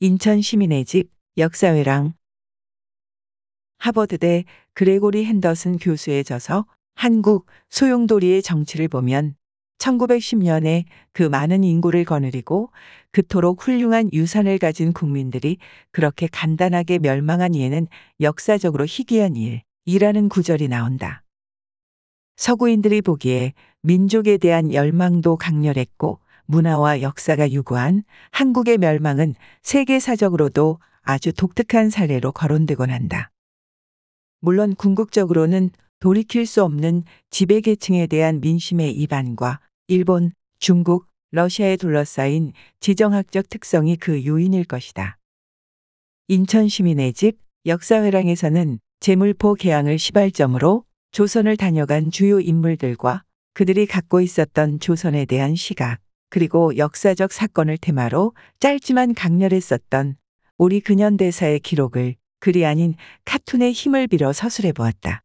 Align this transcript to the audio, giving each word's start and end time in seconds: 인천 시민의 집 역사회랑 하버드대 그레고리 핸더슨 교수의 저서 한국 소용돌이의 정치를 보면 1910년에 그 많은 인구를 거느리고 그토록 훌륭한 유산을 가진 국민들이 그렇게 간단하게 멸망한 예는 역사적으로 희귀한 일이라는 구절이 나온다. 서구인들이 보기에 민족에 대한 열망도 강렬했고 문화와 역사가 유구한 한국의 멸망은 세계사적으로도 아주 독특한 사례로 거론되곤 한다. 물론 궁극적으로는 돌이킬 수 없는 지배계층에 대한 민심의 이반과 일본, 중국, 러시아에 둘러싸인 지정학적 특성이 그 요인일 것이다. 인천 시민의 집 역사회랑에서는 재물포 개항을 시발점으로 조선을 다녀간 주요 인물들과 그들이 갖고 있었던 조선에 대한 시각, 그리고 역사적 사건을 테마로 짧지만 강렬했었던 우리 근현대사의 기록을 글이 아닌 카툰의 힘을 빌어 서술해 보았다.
인천 0.00 0.40
시민의 0.40 0.84
집 0.84 1.10
역사회랑 1.36 2.14
하버드대 3.78 4.44
그레고리 4.74 5.24
핸더슨 5.24 5.76
교수의 5.76 6.22
저서 6.22 6.66
한국 6.94 7.46
소용돌이의 7.70 8.42
정치를 8.42 8.86
보면 8.86 9.34
1910년에 9.78 10.84
그 11.12 11.24
많은 11.24 11.64
인구를 11.64 12.04
거느리고 12.04 12.70
그토록 13.10 13.66
훌륭한 13.66 14.08
유산을 14.12 14.58
가진 14.58 14.92
국민들이 14.92 15.56
그렇게 15.90 16.28
간단하게 16.28 17.00
멸망한 17.00 17.56
예는 17.56 17.88
역사적으로 18.20 18.86
희귀한 18.86 19.34
일이라는 19.34 20.28
구절이 20.28 20.68
나온다. 20.68 21.24
서구인들이 22.36 23.02
보기에 23.02 23.52
민족에 23.82 24.38
대한 24.38 24.72
열망도 24.72 25.38
강렬했고 25.38 26.20
문화와 26.48 27.02
역사가 27.02 27.52
유구한 27.52 28.04
한국의 28.30 28.78
멸망은 28.78 29.34
세계사적으로도 29.62 30.78
아주 31.02 31.32
독특한 31.32 31.90
사례로 31.90 32.32
거론되곤 32.32 32.90
한다. 32.90 33.30
물론 34.40 34.74
궁극적으로는 34.74 35.70
돌이킬 36.00 36.46
수 36.46 36.62
없는 36.64 37.04
지배계층에 37.30 38.06
대한 38.06 38.40
민심의 38.40 38.92
이반과 38.92 39.60
일본, 39.88 40.32
중국, 40.58 41.06
러시아에 41.32 41.76
둘러싸인 41.76 42.52
지정학적 42.80 43.50
특성이 43.50 43.96
그 43.96 44.24
요인일 44.24 44.64
것이다. 44.64 45.18
인천 46.28 46.68
시민의 46.68 47.12
집 47.12 47.38
역사회랑에서는 47.66 48.78
재물포 49.00 49.54
개항을 49.54 49.98
시발점으로 49.98 50.84
조선을 51.12 51.56
다녀간 51.56 52.10
주요 52.10 52.40
인물들과 52.40 53.24
그들이 53.52 53.86
갖고 53.86 54.20
있었던 54.20 54.80
조선에 54.80 55.24
대한 55.24 55.54
시각, 55.56 56.00
그리고 56.30 56.76
역사적 56.76 57.32
사건을 57.32 57.78
테마로 57.78 58.34
짧지만 58.60 59.14
강렬했었던 59.14 60.16
우리 60.58 60.80
근현대사의 60.80 61.60
기록을 61.60 62.16
글이 62.40 62.64
아닌 62.66 62.94
카툰의 63.24 63.72
힘을 63.72 64.06
빌어 64.06 64.32
서술해 64.32 64.72
보았다. 64.72 65.22